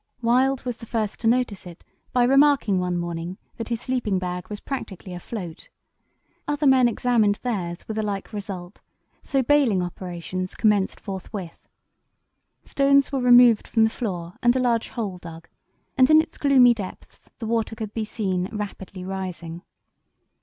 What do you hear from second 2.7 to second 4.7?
one morning that his sleeping bag was